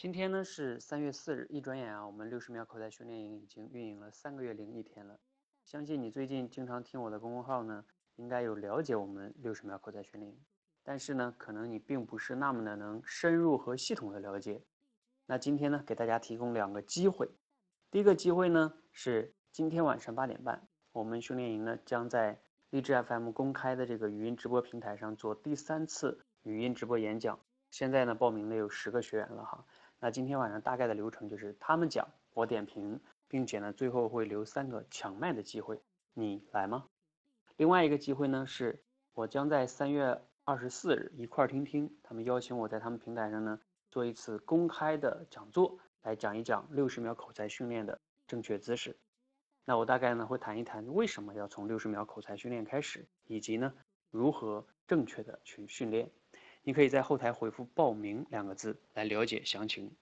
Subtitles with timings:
[0.00, 5.20] 今天呢是三月四日，一转眼啊，我们六十秒口才训练营已经运营了三个月零一天了。
[5.62, 7.84] 相信你最近经常听我的公众号呢，
[8.16, 10.40] 应该有了解我们六十秒口才训练营。
[10.82, 14.62] 但是呢，可能你并不是那么的能深入和系统的了解。
[15.26, 17.28] 那今天呢，给大家提供两个机会。
[17.90, 22.40] 第一个机会呢是今天晚上八点半，我们训练营呢将在
[22.70, 27.38] 荔枝 FM 公开的这个语音直播平台上做第三次语音直播演讲。
[27.70, 29.62] 现在呢，报名的有十个学员了哈。
[30.02, 35.78] 那今天晚上大概的流程就是他们讲，我点评，并且呢，最后会留三个抢麦的机会，
[36.14, 36.86] 你来吗？
[37.58, 38.82] 另外一个机会呢，是
[39.12, 48.96] 我将在三月二十四日一块儿听听，他们邀请我在他们平台上呢做一次公开的讲座，来讲一讲六十秒口才训练的正确姿势。
[49.66, 53.74] 那我大概呢会谈一谈为什么要从六十秒口才训练开始，以及呢
[54.10, 56.10] 如何正确的去训练。
[56.62, 59.94] 你可以在后台回复“报名”两个字来了解详情。